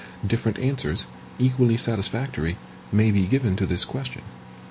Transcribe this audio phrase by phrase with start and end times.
[0.25, 1.05] Different answers,
[1.37, 2.57] equally satisfactory,
[2.91, 4.23] may be given to this question.